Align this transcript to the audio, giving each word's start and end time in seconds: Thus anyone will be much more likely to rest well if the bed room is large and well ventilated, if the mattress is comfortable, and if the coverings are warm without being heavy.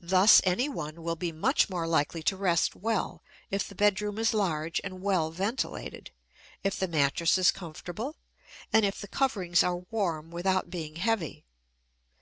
Thus 0.00 0.40
anyone 0.44 1.02
will 1.02 1.14
be 1.14 1.30
much 1.30 1.68
more 1.68 1.86
likely 1.86 2.22
to 2.22 2.38
rest 2.38 2.74
well 2.74 3.22
if 3.50 3.68
the 3.68 3.74
bed 3.74 4.00
room 4.00 4.16
is 4.18 4.32
large 4.32 4.80
and 4.82 5.02
well 5.02 5.30
ventilated, 5.30 6.10
if 6.64 6.78
the 6.80 6.88
mattress 6.88 7.36
is 7.36 7.50
comfortable, 7.50 8.16
and 8.72 8.86
if 8.86 8.98
the 8.98 9.08
coverings 9.08 9.62
are 9.62 9.84
warm 9.90 10.30
without 10.30 10.70
being 10.70 10.96
heavy. 10.96 11.44